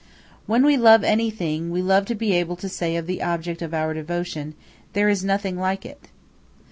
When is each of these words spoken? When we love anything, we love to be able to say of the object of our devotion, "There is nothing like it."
When 0.47 0.65
we 0.65 0.77
love 0.77 1.03
anything, 1.03 1.69
we 1.69 1.83
love 1.83 2.05
to 2.05 2.15
be 2.15 2.33
able 2.33 2.55
to 2.55 2.67
say 2.67 2.95
of 2.95 3.05
the 3.05 3.21
object 3.21 3.61
of 3.61 3.71
our 3.71 3.93
devotion, 3.93 4.55
"There 4.93 5.09
is 5.09 5.23
nothing 5.23 5.59
like 5.59 5.85
it." 5.85 6.07